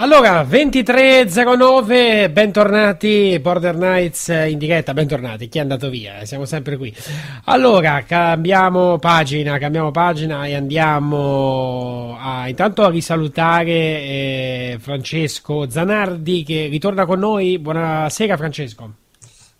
[0.00, 6.24] Allora, 23.09, bentornati, Border Nights in diretta, bentornati, chi è andato via?
[6.24, 6.90] Siamo sempre qui.
[7.44, 16.68] Allora, cambiamo pagina, cambiamo pagina e andiamo a, intanto a risalutare eh, Francesco Zanardi che
[16.68, 17.58] ritorna con noi.
[17.58, 18.90] Buonasera Francesco.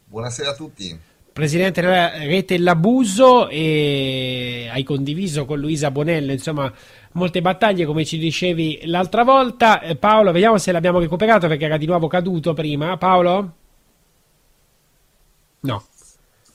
[0.07, 0.99] Buonasera a tutti.
[1.33, 6.73] Presidente della Rete L'Abuso e hai condiviso con Luisa Bonello, insomma
[7.13, 9.81] molte battaglie come ci dicevi l'altra volta.
[9.81, 12.97] Eh, Paolo, vediamo se l'abbiamo recuperato perché era di nuovo caduto prima.
[12.97, 13.55] Paolo?
[15.61, 15.85] No.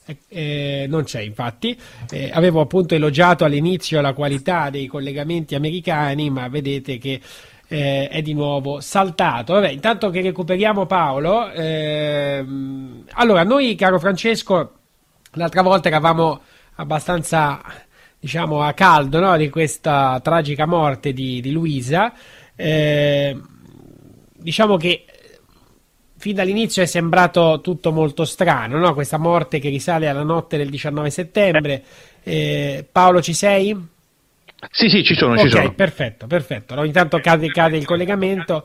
[0.08, 1.76] Eh, eh, non c'è infatti
[2.12, 7.20] eh, avevo appunto elogiato all'inizio la qualità dei collegamenti americani ma vedete che
[7.68, 14.72] eh, è di nuovo saltato Vabbè, intanto che recuperiamo Paolo ehm, allora noi caro Francesco
[15.32, 16.40] l'altra volta eravamo
[16.76, 17.60] abbastanza
[18.18, 19.36] diciamo, a caldo no?
[19.36, 22.12] di questa tragica morte di, di Luisa.
[22.54, 23.38] Eh,
[24.36, 25.04] diciamo che
[26.18, 28.94] fin dall'inizio è sembrato tutto molto strano, no?
[28.94, 31.84] questa morte che risale alla notte del 19 settembre.
[32.22, 33.94] Eh, Paolo, ci sei?
[34.70, 35.72] Sì, sì, ci sono, okay, ci sono.
[35.72, 36.74] perfetto, perfetto.
[36.74, 36.84] No?
[36.84, 38.64] Intanto cade, cade il collegamento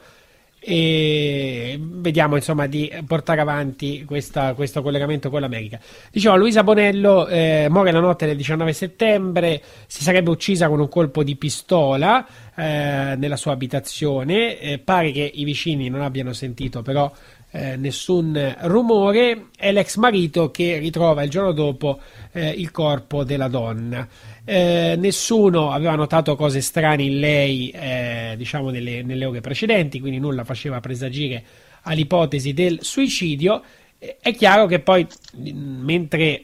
[0.63, 5.79] e vediamo insomma di portare avanti questa, questo collegamento con l'America.
[6.11, 10.87] Dicevo, Luisa Bonello eh, muore la notte del 19 settembre, si sarebbe uccisa con un
[10.87, 12.25] colpo di pistola
[12.55, 17.11] eh, nella sua abitazione, eh, pare che i vicini non abbiano sentito però
[17.51, 21.99] eh, nessun rumore, è l'ex marito che ritrova il giorno dopo
[22.31, 24.07] eh, il corpo della donna.
[24.45, 30.19] Eh, nessuno aveva notato cose strane in lei, eh, diciamo, nelle, nelle, ore precedenti, quindi
[30.19, 31.43] nulla faceva presagire
[31.81, 33.61] all'ipotesi del suicidio.
[33.99, 35.05] Eh, è chiaro che poi,
[35.43, 36.43] mentre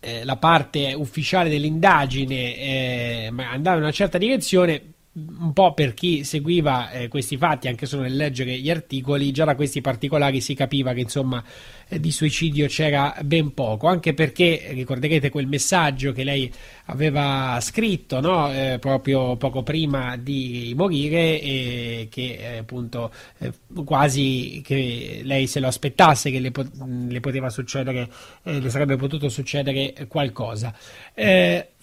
[0.00, 6.92] eh, la parte ufficiale dell'indagine andava in una certa direzione, un po' per chi seguiva
[6.92, 10.92] eh, questi fatti, anche solo nel leggere gli articoli, già da questi particolari si capiva
[10.92, 11.42] che insomma
[11.88, 16.52] eh, di suicidio c'era ben poco, anche perché ricorderete quel messaggio che lei
[16.86, 18.52] aveva scritto no?
[18.52, 23.52] eh, proprio poco prima di morire e che eh, appunto eh,
[23.84, 26.68] quasi che lei se lo aspettasse che le, po-
[27.08, 28.08] le poteva succedere,
[28.44, 30.72] eh, le sarebbe potuto succedere qualcosa.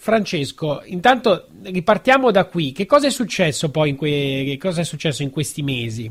[0.07, 2.71] Francesco, intanto ripartiamo da qui.
[2.71, 6.09] Che cosa è successo poi in, que- successo in questi mesi?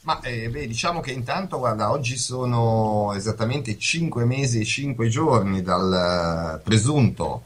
[0.00, 5.62] Ma eh, beh, diciamo che intanto, guarda, oggi sono esattamente 5 mesi e 5 giorni
[5.62, 7.44] dal presunto,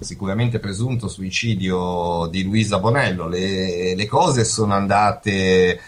[0.00, 3.28] sicuramente presunto suicidio di Luisa Bonello.
[3.28, 5.80] Le, le cose sono andate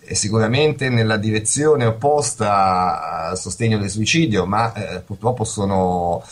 [0.00, 6.24] eh, sicuramente nella direzione opposta al sostegno del suicidio, ma eh, purtroppo sono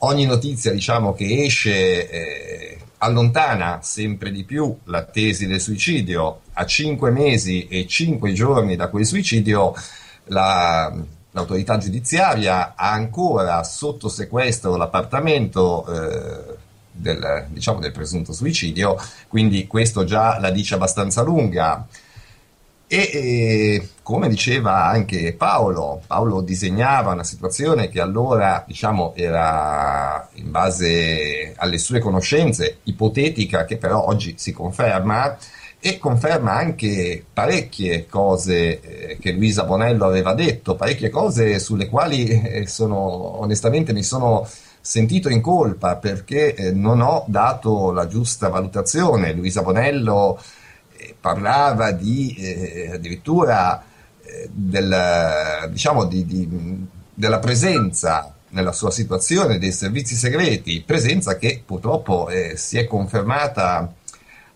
[0.00, 6.40] ogni notizia diciamo, che esce eh, allontana sempre di più la tesi del suicidio.
[6.54, 9.74] A cinque mesi e cinque giorni da quel suicidio
[10.24, 10.92] la,
[11.30, 16.56] l'autorità giudiziaria ha ancora sotto sequestro l'appartamento eh,
[16.92, 18.96] del, diciamo, del presunto suicidio,
[19.28, 21.86] quindi questo già la dice abbastanza lunga.
[22.92, 31.54] E, come diceva anche Paolo, Paolo disegnava una situazione che allora diciamo, era in base
[31.56, 35.38] alle sue conoscenze ipotetica, che però oggi si conferma
[35.78, 42.26] e conferma anche parecchie cose eh, che Luisa Bonello aveva detto, parecchie cose sulle quali
[42.26, 44.44] eh, sono, onestamente mi sono
[44.80, 49.32] sentito in colpa perché eh, non ho dato la giusta valutazione.
[49.32, 50.40] Luisa Bonello
[51.20, 53.82] parlava di eh, addirittura
[54.22, 61.62] eh, del, diciamo di, di, della presenza nella sua situazione dei servizi segreti, presenza che
[61.64, 63.92] purtroppo eh, si è confermata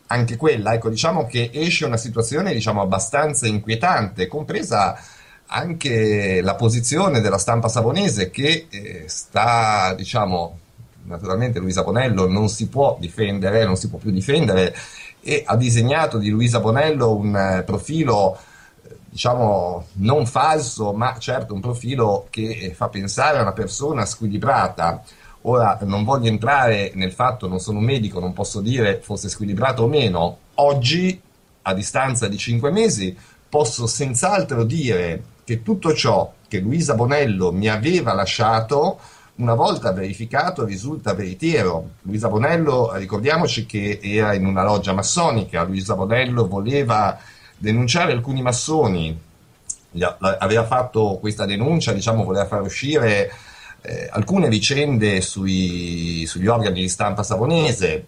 [0.06, 0.74] anche quella.
[0.74, 4.98] Ecco, diciamo che esce una situazione diciamo, abbastanza inquietante, compresa
[5.46, 10.58] anche la posizione della stampa savonese che eh, sta, diciamo,
[11.04, 14.74] naturalmente Luisa Bonello non si può difendere, non si può più difendere
[15.24, 18.36] e ha disegnato di Luisa Bonello un eh, profilo
[18.82, 24.04] eh, diciamo non falso, ma certo un profilo che eh, fa pensare a una persona
[24.04, 25.02] squilibrata.
[25.46, 29.84] Ora non voglio entrare nel fatto, non sono un medico, non posso dire fosse squilibrato
[29.84, 30.38] o meno.
[30.56, 31.20] Oggi,
[31.62, 33.16] a distanza di cinque mesi,
[33.48, 38.98] posso senz'altro dire che tutto ciò che Luisa Bonello mi aveva lasciato
[39.36, 41.90] una volta verificato risulta veritiero.
[42.02, 47.18] Luisa Bonello, ricordiamoci che era in una loggia massonica, Luisa Bonello voleva
[47.56, 49.18] denunciare alcuni massoni,
[50.18, 53.32] aveva fatto questa denuncia, diciamo, voleva far uscire
[53.80, 58.06] eh, alcune vicende sui, sugli organi di stampa savonese,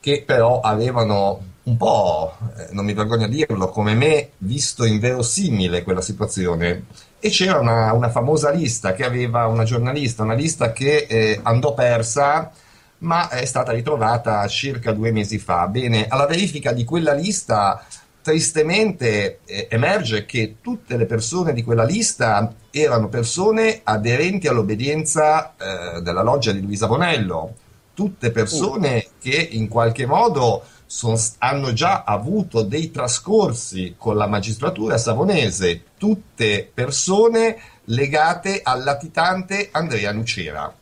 [0.00, 5.82] che però avevano un po', eh, non mi vergogno a dirlo, come me, visto inverosimile
[5.82, 6.84] quella situazione.
[7.20, 11.74] E c'era una, una famosa lista che aveva una giornalista, una lista che eh, andò
[11.74, 12.50] persa,
[12.98, 15.66] ma è stata ritrovata circa due mesi fa.
[15.66, 17.84] Bene, alla verifica di quella lista
[18.22, 26.00] tristemente eh, emerge che tutte le persone di quella lista erano persone aderenti all'obbedienza eh,
[26.02, 27.54] della loggia di Luisa Bonello,
[27.94, 29.10] tutte persone uh.
[29.20, 36.68] che in qualche modo son, hanno già avuto dei trascorsi con la magistratura savonese, tutte
[36.74, 40.74] persone legate al latitante Andrea Nucera.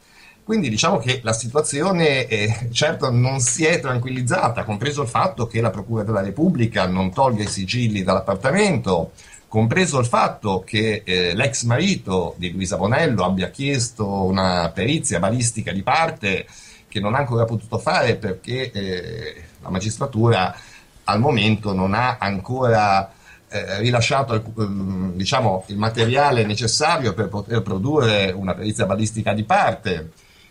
[0.43, 5.61] Quindi diciamo che la situazione eh, certo non si è tranquillizzata, compreso il fatto che
[5.61, 9.13] la Procura della Repubblica non toglie i sigilli dall'appartamento,
[9.47, 15.71] compreso il fatto che eh, l'ex marito di Luisa Bonello abbia chiesto una perizia balistica
[15.71, 16.47] di parte
[16.89, 20.55] che non ha ancora potuto fare perché eh, la magistratura
[21.05, 23.13] al momento non ha ancora
[23.49, 30.11] eh, rilasciato ehm, diciamo, il materiale necessario per poter produrre una perizia balistica di parte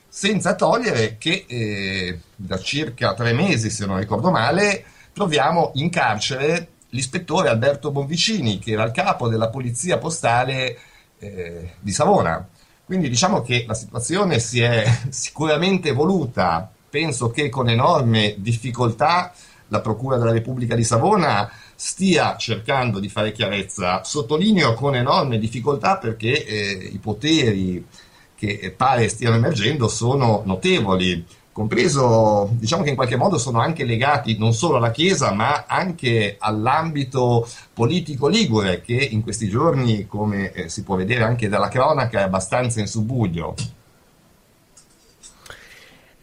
[0.09, 4.83] senza togliere che eh, da circa tre mesi, se non ricordo male,
[5.13, 10.77] troviamo in carcere l'ispettore Alberto Bonvicini, che era il capo della polizia postale
[11.19, 12.47] eh, di Savona.
[12.83, 19.31] Quindi diciamo che la situazione si è sicuramente evoluta, penso che con enorme difficoltà
[19.67, 25.97] la Procura della Repubblica di Savona stia cercando di fare chiarezza, sottolineo con enorme difficoltà
[25.97, 27.85] perché eh, i poteri
[28.33, 34.35] che pare stiano emergendo sono notevoli, compreso, diciamo che in qualche modo sono anche legati
[34.39, 40.69] non solo alla Chiesa, ma anche all'ambito politico ligure, che in questi giorni, come eh,
[40.69, 43.53] si può vedere anche dalla cronaca, è abbastanza in subbuglio.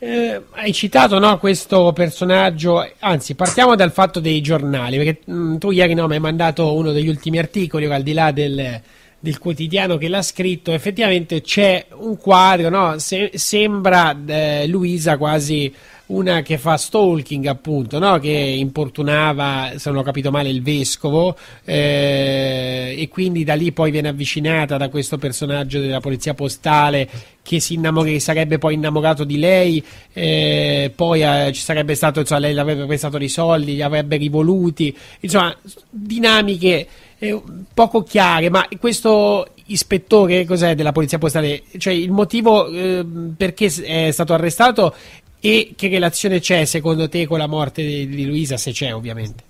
[0.06, 5.56] Eh, hai citato no, questo personaggio, anzi partiamo dal fatto dei giornali, perché mh, mm,
[5.56, 8.82] tu ieri no, mi hai mandato uno degli ultimi articoli, al di là del,
[9.18, 12.98] del quotidiano che l'ha scritto, effettivamente c'è un quadro, no?
[12.98, 15.74] Se, sembra eh, Luisa quasi
[16.06, 18.18] una che fa stalking, appunto, no?
[18.18, 23.90] che importunava, se non ho capito male, il vescovo, eh, e quindi da lì poi
[23.90, 27.08] viene avvicinata da questo personaggio della polizia postale
[27.42, 32.20] che si innamora, che sarebbe poi innamorato di lei, eh, poi eh, ci sarebbe stato,
[32.20, 35.56] insomma, lei le avrebbe prestato dei soldi, li avrebbe rivoluti, insomma,
[35.88, 36.86] dinamiche
[37.18, 37.42] eh,
[37.72, 41.62] poco chiare, ma questo ispettore cos'è della polizia postale?
[41.76, 43.04] Cioè il motivo eh,
[43.36, 44.94] perché è stato arrestato
[45.44, 49.42] e che relazione c'è secondo te con la morte di, Luisa, se c'è ovviamente?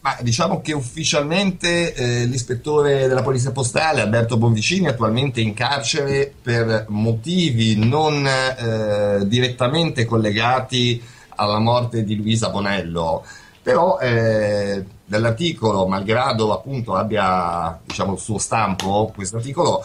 [0.00, 6.30] Ma diciamo che ufficialmente eh, l'ispettore della polizia postale Alberto Bonvicini è attualmente in carcere
[6.42, 11.02] per motivi non eh, direttamente collegati
[11.36, 13.24] alla morte di Luisa Bonello
[13.62, 19.82] però eh, dall'articolo, malgrado appunto abbia diciamo, il suo stampo, questo articolo,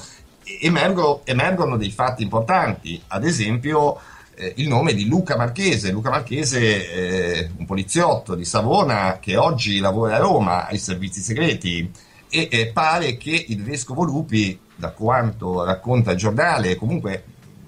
[0.60, 3.98] emergo, emergono dei fatti importanti, ad esempio
[4.42, 9.78] eh, il nome di Luca Marchese, Luca Marchese eh, un poliziotto di Savona che oggi
[9.78, 11.90] lavora a Roma ai servizi segreti
[12.28, 17.24] e eh, pare che il vescovo Lupi, da quanto racconta il giornale, comunque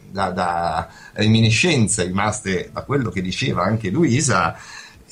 [0.09, 4.57] da, da reminiscenze rimaste da quello che diceva anche Luisa,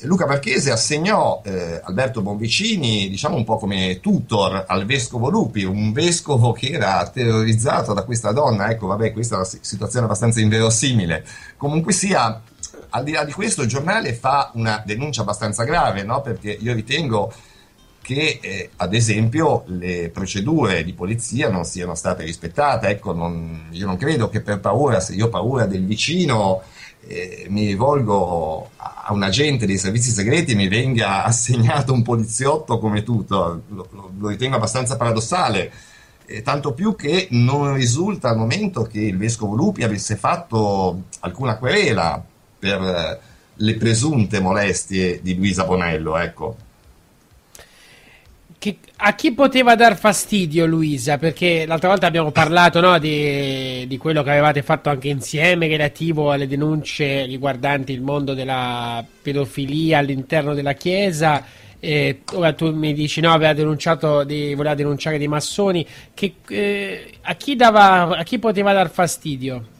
[0.04, 5.92] Luca Marchese assegnò eh, Alberto Bonvicini, diciamo un po' come tutor al vescovo Lupi, un
[5.92, 8.70] vescovo che era terrorizzato da questa donna.
[8.70, 11.24] Ecco, vabbè, questa è una situazione abbastanza inverosimile.
[11.56, 12.42] Comunque sia,
[12.90, 16.20] al di là di questo, il giornale fa una denuncia abbastanza grave, no?
[16.20, 17.32] perché io ritengo
[18.02, 22.88] che, eh, ad esempio, le procedure di polizia non siano state rispettate.
[22.88, 26.62] Ecco, non, io non credo che per paura, se io ho paura del vicino
[27.06, 32.78] eh, mi rivolgo a un agente dei servizi segreti e mi venga assegnato un poliziotto
[32.78, 35.72] come tutto, lo, lo, ritengo abbastanza paradossale.
[36.26, 41.56] Eh, tanto più che non risulta al momento che il vescovo Lupi avesse fatto alcuna
[41.56, 42.22] querela
[42.58, 43.20] per eh,
[43.54, 46.56] le presunte molestie di Luisa Bonello, ecco.
[48.62, 51.18] Che, a chi poteva dar fastidio Luisa?
[51.18, 56.30] Perché l'altra volta abbiamo parlato no, di, di, quello che avevate fatto anche insieme relativo
[56.30, 61.44] alle denunce riguardanti il mondo della pedofilia all'interno della Chiesa.
[61.80, 65.84] E ora tu mi dici no, aveva denunciato di, voleva denunciare dei massoni.
[66.14, 69.71] Che, eh, a, chi dava, a chi poteva dar fastidio?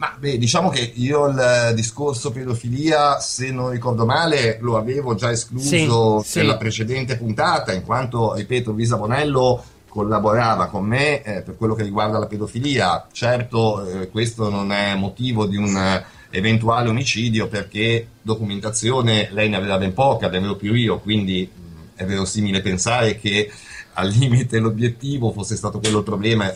[0.00, 5.30] Ma beh, diciamo che io il discorso pedofilia, se non ricordo male, lo avevo già
[5.30, 6.58] escluso sì, nella sì.
[6.58, 12.18] precedente puntata, in quanto, ripeto, Luisa Bonello collaborava con me eh, per quello che riguarda
[12.18, 13.08] la pedofilia.
[13.12, 19.76] Certo, eh, questo non è motivo di un eventuale omicidio perché documentazione lei ne aveva
[19.76, 21.46] ben poca, ne avevo più io, quindi
[21.94, 23.52] è verosimile pensare che
[23.92, 26.50] al limite l'obiettivo fosse stato quello il problema,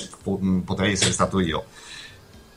[0.65, 1.67] potrei essere stato io.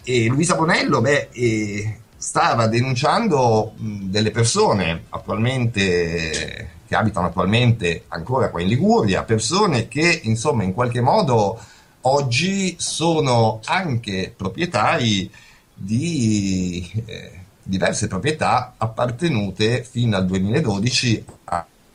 [0.10, 8.62] E Luisa Bonello, beh, eh, stava denunciando delle persone attualmente che abitano attualmente ancora qua
[8.62, 11.62] in Liguria, persone che insomma in qualche modo
[12.04, 15.30] oggi sono anche proprietari
[15.74, 21.26] di eh, diverse proprietà appartenute fino al 2012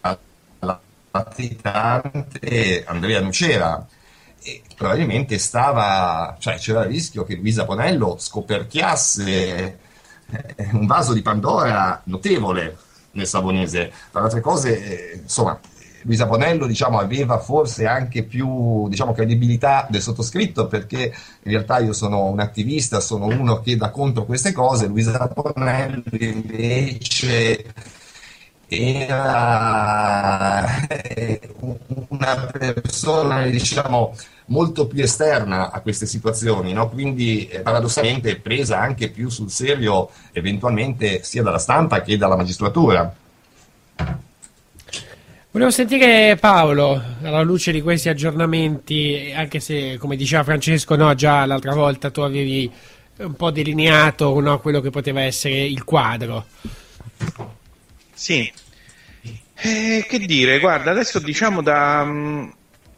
[0.00, 3.87] alla latitante Andrea Nucera
[4.42, 9.78] e probabilmente stava, cioè c'era il rischio che Luisa Bonello scoperchiasse
[10.30, 12.76] eh, un vaso di Pandora notevole
[13.12, 13.92] nel Savonese.
[14.11, 15.58] Tra le altre cose, eh, insomma,
[16.02, 21.92] Luisa Bonello diciamo, aveva forse anche più diciamo, credibilità del sottoscritto perché in realtà io
[21.92, 27.64] sono un attivista, sono uno che dà contro queste cose, Luisa Bonello invece
[28.72, 31.40] era eh,
[32.08, 34.14] una persona diciamo
[34.46, 36.88] molto più esterna a queste situazioni, no?
[36.88, 43.14] quindi eh, paradossalmente presa anche più sul serio eventualmente sia dalla stampa che dalla magistratura.
[45.50, 51.44] Volevo sentire Paolo alla luce di questi aggiornamenti, anche se come diceva Francesco, no, già
[51.44, 52.72] l'altra volta tu avevi
[53.18, 56.46] un po' delineato no, quello che poteva essere il quadro.
[58.14, 58.50] Sì,
[59.62, 62.07] eh, che dire, guarda, adesso diciamo da,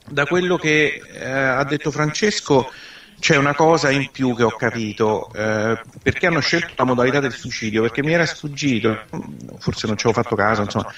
[0.09, 2.71] da quello che eh, ha detto Francesco
[3.19, 7.33] c'è una cosa in più che ho capito, eh, perché hanno scelto la modalità del
[7.33, 9.05] suicidio, perché mi era sfuggito,
[9.59, 10.93] forse non ci avevo fatto caso, insomma,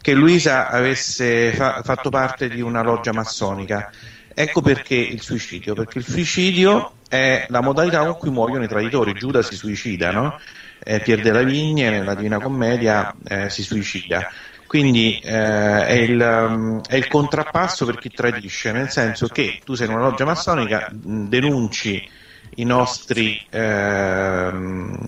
[0.00, 3.90] che Luisa avesse fa- fatto parte di una loggia massonica.
[4.32, 9.12] Ecco perché il suicidio, perché il suicidio è la modalità con cui muoiono i traditori.
[9.12, 10.38] Giuda si suicida, no?
[10.82, 14.30] Eh, Pier della Vigne nella Divina Commedia eh, si suicida.
[14.70, 19.74] Quindi eh, è, il, um, è, il, contrappasso per chi tradisce, nel senso che tu
[19.74, 22.08] sei in una loggia massonica, denunci
[22.54, 24.52] i nostri eh,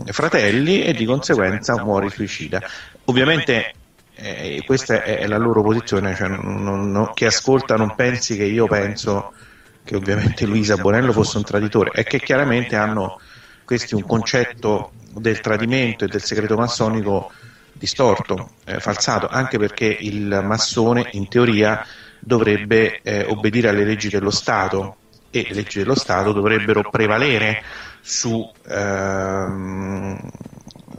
[0.07, 2.61] fratelli e di conseguenza muori suicida.
[3.05, 3.73] Ovviamente
[4.17, 8.67] eh, questa è, la loro posizione, cioè non, non, chi ascolta non pensi che io
[8.67, 9.33] penso
[9.85, 13.21] che ovviamente Luisa Bonello fosse un traditore, è che chiaramente hanno
[13.65, 17.31] questi un concetto del tradimento e del segreto massonico
[17.83, 21.85] distorto, eh, falsato, anche perché il massone in teoria
[22.21, 24.99] dovrebbe eh, obbedire alle leggi dello Stato
[25.31, 27.61] e le leggi dello Stato dovrebbero prevalere
[28.01, 30.17] su, ehm,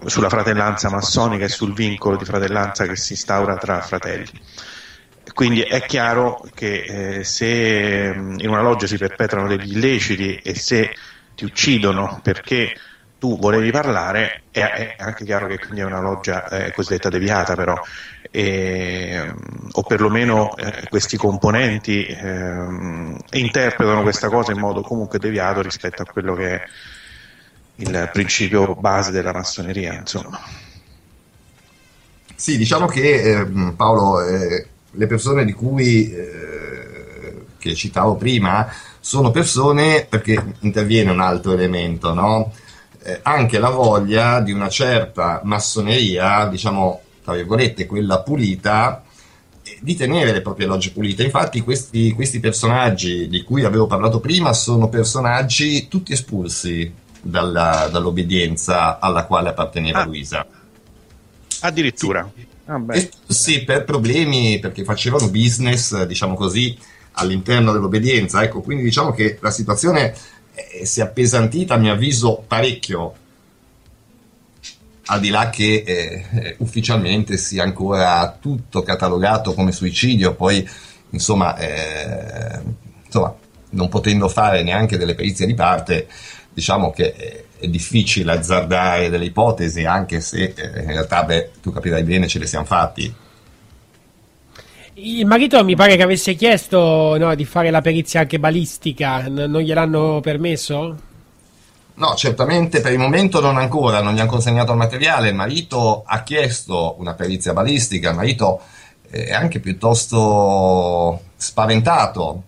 [0.08, 4.42] sulla fratellanza massonica e sul vincolo di fratellanza che si instaura tra fratelli.
[5.34, 10.94] Quindi è chiaro che eh, se in una loggia si perpetrano degli illeciti e se
[11.34, 12.76] ti uccidono perché
[13.24, 17.56] tu volevi parlare, è, è anche chiaro che quindi è una loggia eh, cosiddetta deviata
[17.56, 17.74] però,
[18.30, 19.34] e,
[19.72, 26.06] o perlomeno eh, questi componenti eh, interpretano questa cosa in modo comunque deviato rispetto a
[26.06, 26.64] quello che è
[27.76, 30.38] il principio base della massoneria, insomma.
[32.36, 39.32] Sì, diciamo che eh, Paolo, eh, le persone di cui eh, che citavo prima sono
[39.32, 42.52] persone perché interviene un altro elemento, no?
[43.06, 49.04] Eh, anche la voglia di una certa massoneria, diciamo tra virgolette, quella pulita,
[49.64, 51.24] eh, di tenere le proprie logge pulite.
[51.24, 56.92] Infatti, questi, questi personaggi di cui avevo parlato prima sono personaggi tutti espulsi
[57.22, 60.46] dalla, dall'obbedienza alla quale apparteneva ah, Luisa.
[61.62, 62.30] Addirittura.
[62.36, 62.48] Sì.
[62.66, 62.82] Ah,
[63.28, 66.78] sì, per problemi, perché facevano business, diciamo così,
[67.14, 68.44] all'interno dell'obbedienza.
[68.44, 70.16] Ecco, quindi diciamo che la situazione
[70.54, 73.16] eh, si è appesantita, a mio avviso, parecchio.
[75.06, 80.68] Al di là che eh, ufficialmente sia ancora tutto catalogato come suicidio, poi
[81.10, 82.62] insomma, eh,
[83.06, 83.36] insomma
[83.72, 86.08] non potendo fare neanche delle perizie di parte,
[86.54, 92.04] diciamo che è difficile azzardare delle ipotesi, anche se eh, in realtà, beh, tu capirai
[92.04, 93.14] bene, ce le siamo fatti.
[94.96, 99.46] Il marito mi pare che avesse chiesto no, di fare la perizia anche balistica, N-
[99.50, 100.98] non gliel'hanno permesso?
[101.96, 105.30] No, certamente per il momento non ancora, non gli hanno consegnato il materiale.
[105.30, 108.62] Il marito ha chiesto una perizia balistica, il marito
[109.10, 112.44] è anche piuttosto spaventato.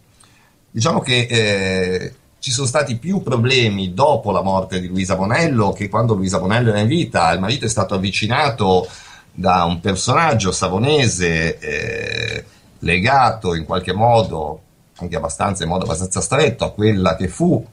[0.70, 5.90] Diciamo che eh, ci sono stati più problemi dopo la morte di Luisa Bonello che
[5.90, 7.32] quando Luisa Bonello era in vita.
[7.32, 8.88] Il marito è stato avvicinato
[9.36, 12.46] da un personaggio savonese eh,
[12.80, 14.62] legato in qualche modo,
[14.98, 17.64] anche abbastanza in modo abbastanza stretto, a quella che fu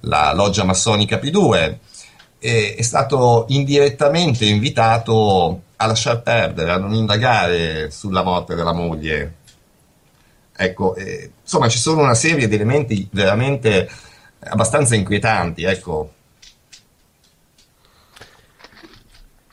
[0.00, 1.78] la loggia massonica P2
[2.38, 9.34] è stato indirettamente invitato a lasciar perdere, a non indagare sulla morte della moglie.
[10.54, 13.88] Ecco, eh, insomma, ci sono una serie di elementi veramente
[14.40, 16.12] abbastanza inquietanti, ecco.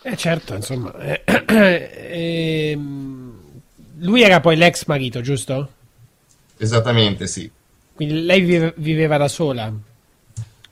[0.04, 0.94] Eh certo, insomma.
[0.98, 2.80] Eh, eh,
[4.00, 5.70] lui era poi l'ex marito, giusto?
[6.58, 7.50] Esattamente, sì.
[7.94, 9.72] Quindi lei vive, viveva da sola?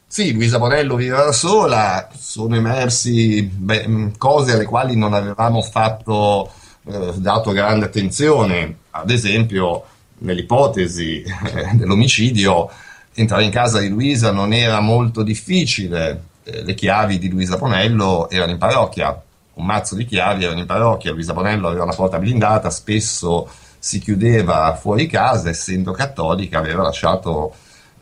[0.08, 6.52] Sì, Luisa Bonello viveva da sola, sono emersi beh, cose alle quali non avevamo fatto,
[6.86, 9.86] eh, dato grande attenzione, ad esempio
[10.20, 12.70] nell'ipotesi eh, dell'omicidio
[13.14, 18.30] entrare in casa di Luisa non era molto difficile, eh, le chiavi di Luisa Bonello
[18.30, 19.22] erano in parrocchia,
[19.54, 24.00] un mazzo di chiavi erano in parrocchia, Luisa Bonello aveva una porta blindata, spesso si
[24.00, 27.54] chiudeva fuori casa, essendo cattolica aveva lasciato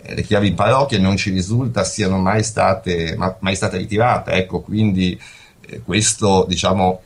[0.01, 3.77] eh, le chiavi in parrocchia e non ci risulta siano mai state, ma, mai state
[3.77, 5.19] ritirate, ecco, quindi
[5.61, 7.01] eh, questo, diciamo,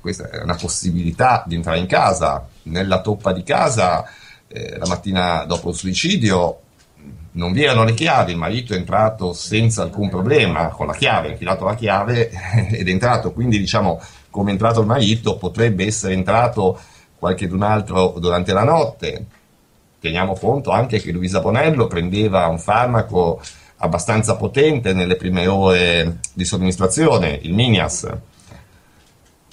[0.00, 4.04] questa è una possibilità di entrare in casa, nella toppa di casa
[4.46, 6.60] eh, la mattina dopo il suicidio
[7.38, 11.28] non vi erano le chiavi, il marito è entrato senza alcun problema, con la chiave,
[11.28, 12.30] ha infilato la chiave
[12.70, 16.78] ed è entrato, quindi diciamo come è entrato il marito potrebbe essere entrato
[17.18, 19.26] qualche d'un altro durante la notte,
[20.00, 23.42] Teniamo conto anche che Luisa Bonello prendeva un farmaco
[23.78, 28.08] abbastanza potente nelle prime ore di somministrazione, il Minias.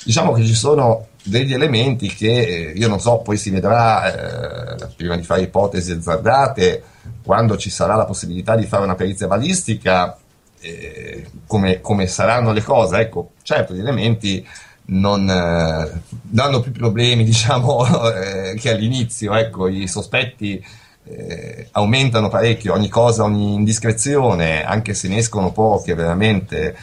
[0.04, 4.88] Diciamo che ci sono degli elementi che eh, io non so, poi si vedrà eh,
[4.96, 6.84] prima di fare ipotesi azzardate,
[7.24, 10.17] quando ci sarà la possibilità di fare una perizia balistica,
[10.60, 13.00] eh, come, come, saranno le cose.
[13.00, 14.46] Ecco, certo, gli elementi
[14.88, 20.63] non eh, danno più problemi diciamo eh, che all'inizio ecco i sospetti
[21.05, 26.75] eh, aumentano parecchio ogni cosa ogni indiscrezione anche se ne escono poche veramente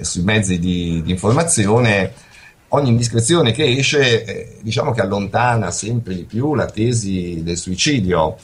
[0.00, 2.14] sui mezzi di, di, informazione
[2.74, 8.36] ogni indiscrezione che esce eh, diciamo che allontana sempre di più la tesi del suicidio.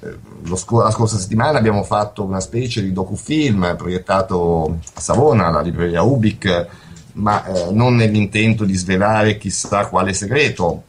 [0.00, 0.16] Eh,
[0.54, 6.02] sc- la scorsa settimana abbiamo fatto una specie di docufilm proiettato a Savona alla libreria
[6.02, 6.66] Ubic
[7.14, 10.84] ma eh, non nell'intento di svelare chissà quale segreto,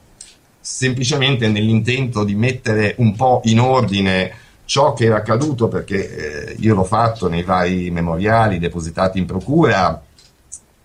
[0.60, 4.32] semplicemente nell'intento di mettere un po' in ordine
[4.66, 10.00] ciò che era accaduto, perché eh, io l'ho fatto nei vari memoriali depositati in procura,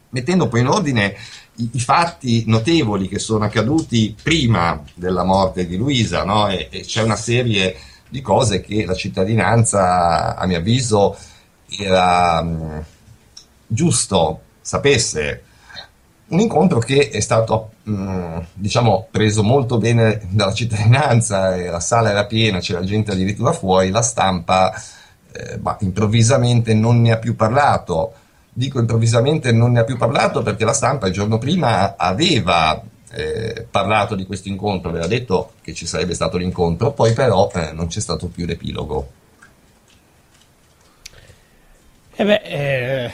[0.09, 1.15] mettendo poi in ordine
[1.57, 6.49] i, i fatti notevoli che sono accaduti prima della morte di Luisa, no?
[6.49, 7.77] e, e c'è una serie
[8.09, 11.17] di cose che la cittadinanza, a mio avviso,
[11.67, 12.79] era mh, mm,
[13.67, 15.43] giusto sapesse.
[16.27, 22.11] Un incontro che è stato, mh, mm, diciamo, preso molto bene dalla cittadinanza, la sala
[22.11, 24.73] era piena, c'era gente addirittura fuori, la stampa
[25.33, 28.15] eh, improvvisamente non ne ha più parlato.
[28.57, 33.67] Dico improvvisamente non ne ha più parlato perché la stampa il giorno prima aveva eh,
[33.69, 37.89] parlato di questo incontro, aveva detto che ci sarebbe stato l'incontro, poi però eh, non
[37.89, 39.11] c'è stato più l'epilogo.
[42.15, 43.11] Eh beh, eh,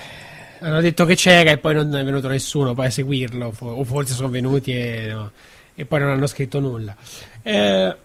[0.58, 4.28] hanno detto che c'era e poi non è venuto nessuno a seguirlo, o forse sono
[4.28, 5.30] venuti e, no,
[5.74, 6.94] e poi non hanno scritto nulla.
[7.42, 7.96] Eh,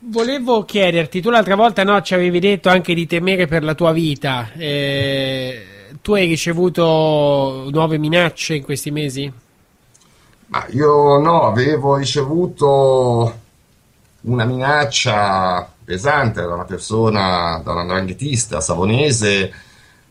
[0.00, 3.92] volevo chiederti, tu l'altra volta no, ci avevi detto anche di temere per la tua
[3.92, 4.50] vita.
[4.52, 5.68] Eh,
[6.00, 9.32] tu hai ricevuto nuove minacce in questi mesi?
[10.46, 13.40] Ma io no, avevo ricevuto
[14.22, 19.52] una minaccia pesante da una persona, da un andranghetista savonese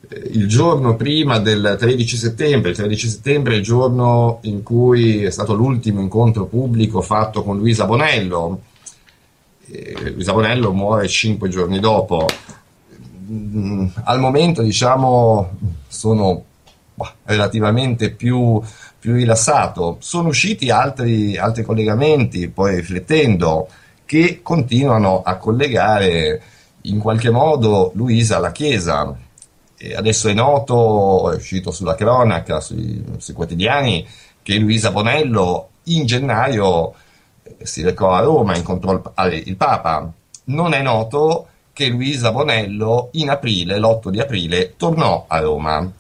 [0.10, 5.30] il giorno prima del 13 settembre, il 13 settembre è il giorno in cui è
[5.30, 8.62] stato l'ultimo incontro pubblico fatto con Luisa Bonello.
[10.14, 12.28] Luisa Bonello muore cinque giorni dopo.
[13.34, 16.44] Mm, al momento, diciamo, sono
[16.94, 18.62] bah, relativamente più,
[19.00, 19.98] più, rilassato.
[20.00, 23.68] Sono usciti altri, altri collegamenti, poi riflettendo,
[24.06, 26.42] che continuano a collegare
[26.82, 29.16] in qualche modo Luisa alla Chiesa
[29.96, 34.08] adesso è noto, è uscito sulla cronaca, sui, sui quotidiani,
[34.42, 36.94] che Luisa Bonello in gennaio
[37.44, 40.10] eh, si recò a Roma, incontrò il, il Papa.
[40.46, 45.92] Non è noto che Luisa Bonello in aprile, l'8 di aprile, tornò a Roma.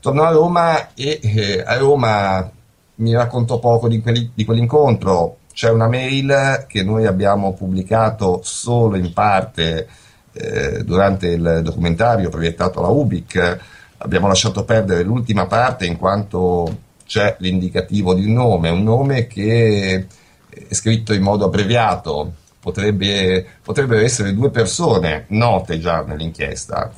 [0.00, 2.50] Tornò a Roma e eh, a Roma
[2.96, 5.38] mi raccontò poco di, quelli, di, quell'incontro.
[5.52, 9.88] C'è una mail che noi abbiamo pubblicato solo in parte
[10.32, 13.60] eh, durante il documentario proiettato alla Ubic
[14.02, 20.06] abbiamo lasciato perdere l'ultima parte in quanto c'è l'indicativo di un nome, un nome che
[20.48, 26.92] è scritto in modo abbreviato, potrebbe, potrebbero essere due persone note già nell'inchiesta.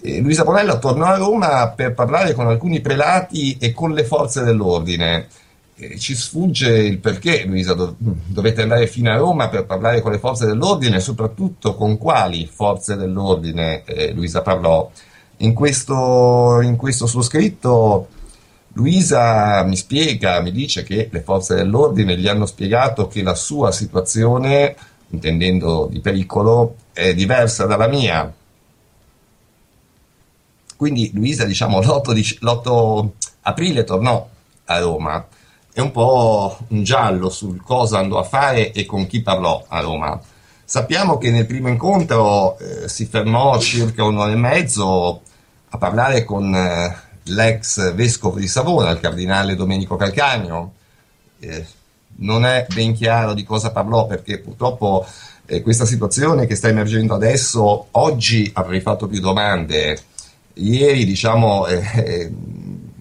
[0.00, 4.42] E Luisa Bonello tornò a Roma per parlare con alcuni prelati e con le forze
[4.42, 5.28] dell'ordine.
[5.98, 10.18] Ci sfugge il perché, Luisa, dov- dovete andare fino a Roma per parlare con le
[10.18, 14.90] forze dell'ordine soprattutto con quali forze dell'ordine eh, Luisa parlò.
[15.38, 18.08] In questo, in questo suo scritto
[18.78, 23.72] Luisa mi spiega, mi dice che le forze dell'ordine gli hanno spiegato che la sua
[23.72, 24.76] situazione,
[25.10, 28.32] intendendo di pericolo, è diversa dalla mia.
[30.76, 33.08] Quindi Luisa, diciamo, l'8, l'8
[33.42, 34.28] aprile tornò
[34.66, 35.26] a Roma.
[35.72, 39.80] È un po' un giallo sul cosa andò a fare e con chi parlò a
[39.80, 40.20] Roma.
[40.64, 45.22] Sappiamo che nel primo incontro eh, si fermò circa un'ora e mezzo
[45.70, 50.74] a parlare con eh, l'ex vescovo di Savona, il cardinale Domenico Calcagno.
[51.38, 51.66] Eh,
[52.20, 55.06] non è ben chiaro di cosa parlò perché purtroppo
[55.46, 59.98] eh, questa situazione che sta emergendo adesso, oggi avrei fatto più domande,
[60.54, 62.32] ieri diciamo eh, eh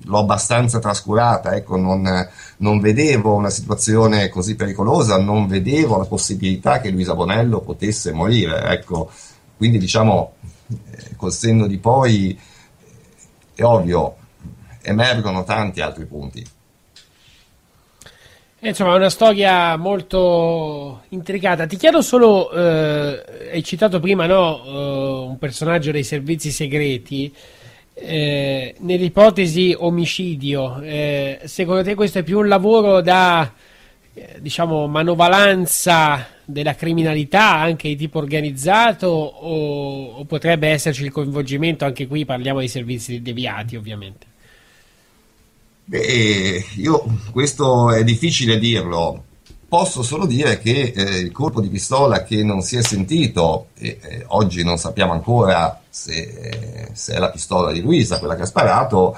[0.07, 6.79] l'ho abbastanza trascurata, ecco, non, non, vedevo una situazione così pericolosa, non vedevo la possibilità
[6.79, 9.11] che Luisa Bonello potesse morire, ecco,
[9.57, 10.33] quindi diciamo
[10.69, 12.39] eh, col senno di poi
[13.53, 14.15] è ovvio,
[14.81, 16.45] emergono tanti altri punti.
[18.67, 21.65] Eh, insomma, è una storia molto intricata.
[21.65, 27.33] Ti chiedo solo, eh, hai citato prima no, uh, un personaggio dei servizi segreti.
[27.93, 33.49] Eh, nell'ipotesi omicidio, eh, secondo te questo è più un lavoro da
[34.13, 41.85] eh, diciamo manovalanza della criminalità anche di tipo organizzato o, o, potrebbe esserci il coinvolgimento
[41.85, 44.26] anche qui parliamo di servizi deviati ovviamente
[45.89, 49.23] Beh, io questo è difficile dirlo
[49.69, 53.97] posso solo dire che eh, il colpo di pistola che non si è sentito e
[54.01, 58.45] eh, oggi non sappiamo ancora se, se, è la pistola di Luisa quella che ha
[58.45, 59.17] sparato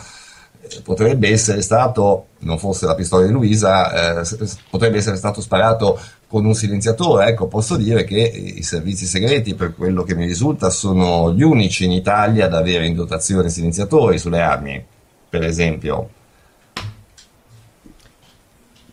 [0.84, 4.26] potrebbe essere stato, non fosse la pistola di Luisa, eh,
[4.70, 7.28] potrebbe essere stato sparato con un silenziatore.
[7.28, 11.86] Ecco, posso dire che i servizi segreti, per quello che mi risulta, sono gli unici
[11.86, 14.84] in Italia ad avere in dotazione silenziatori sulle armi,
[15.28, 16.10] per esempio.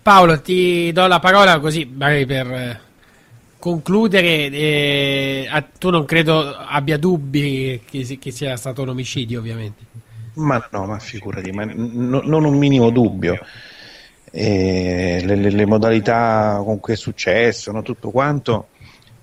[0.06, 2.80] Paolo, ti do la parola così, magari per eh,
[3.58, 4.48] concludere.
[4.52, 9.82] Eh, tu non credo abbia dubbi che, che sia stato un omicidio, ovviamente.
[10.34, 13.36] Ma no, ma figurati, ma n- non un minimo dubbio.
[14.30, 18.68] Le, le, le, modalità con cui è successo, no, tutto quanto,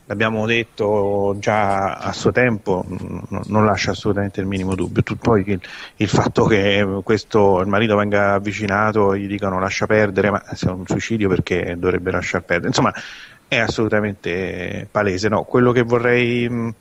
[0.06, 5.04] l'abbiamo detto già a suo tempo, n- non lascia assolutamente il minimo dubbio.
[5.04, 5.62] Tu, poi il,
[5.98, 10.72] il, fatto che questo, il marito venga avvicinato, gli dicano lascia perdere, ma se è
[10.72, 12.68] un suicidio perché dovrebbe lasciar perdere?
[12.68, 12.94] Insomma,
[13.48, 15.30] è assolutamente palese.
[15.30, 15.44] No?
[15.44, 16.76] Quello che vorrei mh,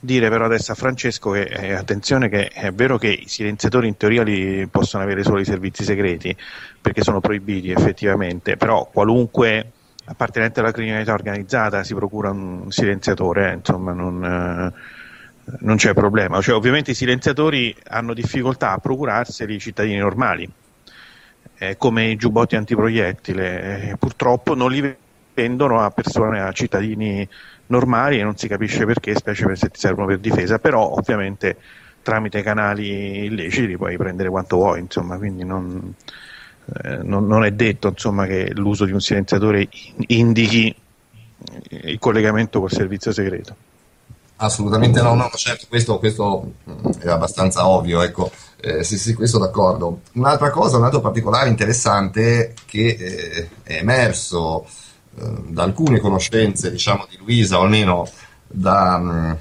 [0.00, 3.96] dire però adesso a Francesco che eh, attenzione che è vero che i silenziatori in
[3.96, 6.36] teoria li possono avere solo i servizi segreti
[6.80, 9.72] perché sono proibiti effettivamente, però qualunque
[10.08, 16.40] appartenente alla criminalità organizzata si procura un silenziatore, eh, insomma non, eh, non, c'è problema.
[16.40, 20.50] Cioè, ovviamente i silenziatori hanno difficoltà a procurarseli i cittadini normali,
[21.58, 24.96] eh, come i giubbotti antiproiettile, purtroppo non li
[25.34, 27.28] vendono a persone, a cittadini
[27.66, 31.56] normali e non si capisce perché, specie se ti servono per difesa, però ovviamente
[32.02, 35.94] tramite canali illeciti puoi prendere quanto vuoi, insomma, quindi non,
[36.82, 39.68] eh, non, non è detto insomma, che l'uso di un silenziatore
[40.08, 40.74] indichi
[41.70, 43.54] il collegamento col servizio segreto.
[44.40, 49.38] Assolutamente no, no, certo, questo, questo mm, è abbastanza ovvio, ecco, eh, sì, sì, questo
[49.38, 50.02] d'accordo.
[50.12, 54.64] Un'altra cosa, un altro particolare interessante che eh, è emerso
[55.16, 58.08] eh, da alcune conoscenze diciamo, di Luisa, o almeno
[58.46, 59.38] da mh,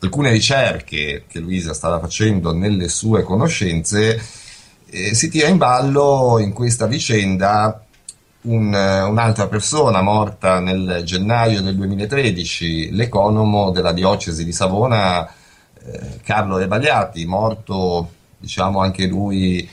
[0.00, 4.20] alcune ricerche che Luisa stava facendo nelle sue conoscenze,
[4.94, 7.84] eh, si tira in ballo in questa vicenda
[8.42, 16.58] un, un'altra persona morta nel gennaio del 2013, l'economo della diocesi di Savona, eh, Carlo
[16.58, 19.68] Rebagliati, morto diciamo anche lui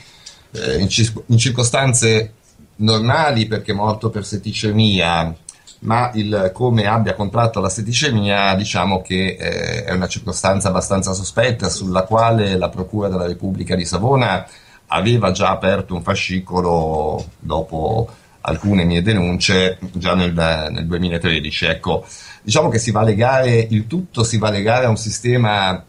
[0.50, 0.88] eh, in,
[1.26, 2.32] in circostanze
[2.76, 5.36] normali perché morto per setticemia,
[5.80, 11.68] ma il come abbia contratto la setticemia diciamo che eh, è una circostanza abbastanza sospetta
[11.68, 14.44] sulla quale la Procura della Repubblica di Savona
[14.92, 18.08] aveva già aperto un fascicolo dopo
[18.42, 21.64] alcune mie denunce già nel, nel 2013.
[21.66, 22.04] Ecco,
[22.42, 25.82] diciamo che si va a legare, il tutto si va a legare a un sistema,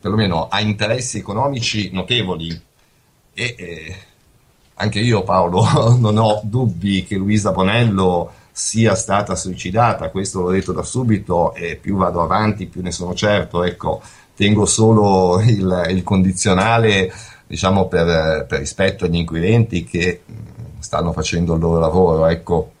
[0.00, 2.60] perlomeno a interessi economici notevoli.
[3.36, 3.96] E eh,
[4.74, 10.72] anche io Paolo non ho dubbi che Luisa Bonello sia stata suicidata, questo l'ho detto
[10.72, 14.00] da subito e più vado avanti più ne sono certo, ecco,
[14.36, 17.12] tengo solo il, il condizionale
[17.46, 20.22] diciamo per, per, rispetto agli inquirenti che
[20.78, 22.72] stanno facendo il loro lavoro, ecco.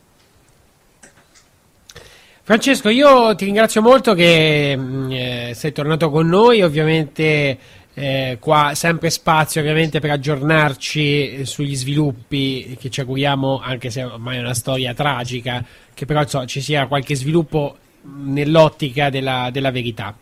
[2.42, 7.58] Francesco, io ti ringrazio molto che eh, sei tornato con noi, ovviamente
[7.94, 14.36] eh, qua sempre spazio ovviamente per aggiornarci sugli sviluppi che ci auguriamo, anche se ormai
[14.36, 20.14] è una storia tragica, che però insomma, ci sia qualche sviluppo nell'ottica della, della verità.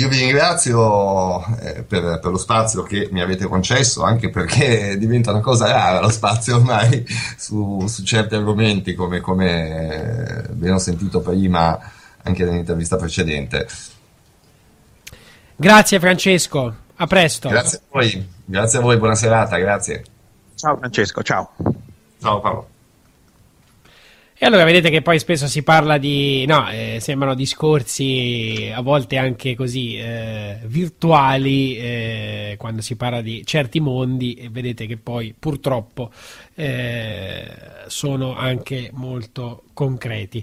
[0.00, 5.30] Io vi ringrazio eh, per, per, lo spazio che mi avete concesso, anche perché diventa
[5.30, 7.04] una cosa rara lo spazio ormai
[7.36, 11.78] su, su certi argomenti, come, come abbiamo sentito prima
[12.22, 13.68] anche nell'intervista precedente.
[15.54, 17.50] Grazie Francesco, a presto.
[17.50, 20.04] Grazie a voi, grazie a voi, buona serata, grazie.
[20.54, 21.50] Ciao Francesco, ciao.
[22.18, 22.68] Ciao Paolo.
[24.42, 29.18] E allora vedete che poi spesso si parla di, no, eh, sembrano discorsi a volte
[29.18, 35.34] anche così eh, virtuali eh, quando si parla di certi mondi e vedete che poi
[35.38, 36.10] purtroppo
[36.54, 37.52] eh,
[37.88, 40.42] sono anche molto concreti.